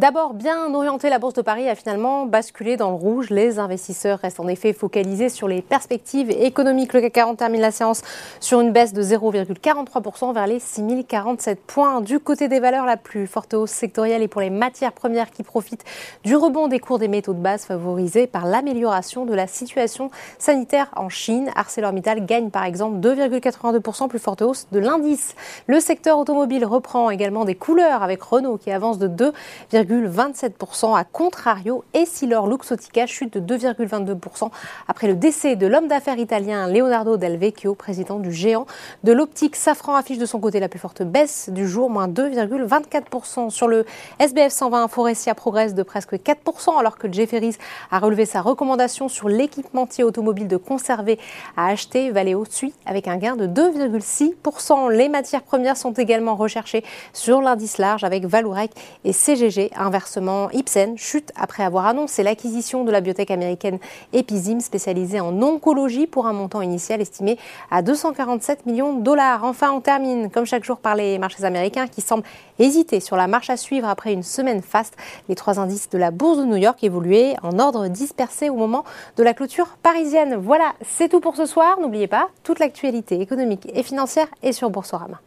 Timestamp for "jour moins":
41.68-42.06